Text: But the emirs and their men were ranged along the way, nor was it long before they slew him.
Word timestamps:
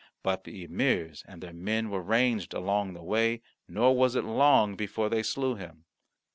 But 0.23 0.45
the 0.45 0.63
emirs 0.63 1.23
and 1.27 1.43
their 1.43 1.53
men 1.53 1.91
were 1.91 2.01
ranged 2.01 2.55
along 2.55 2.95
the 2.95 3.03
way, 3.03 3.43
nor 3.67 3.95
was 3.95 4.15
it 4.15 4.23
long 4.23 4.75
before 4.75 5.09
they 5.09 5.21
slew 5.21 5.53
him. 5.53 5.85